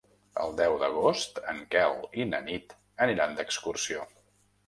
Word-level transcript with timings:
El 0.43 0.53
deu 0.59 0.77
d'agost 0.83 1.37
en 1.51 1.59
Quel 1.75 1.93
i 2.23 2.25
na 2.31 2.41
Nit 2.47 2.75
aniran 3.07 3.39
d'excursió. 3.41 4.09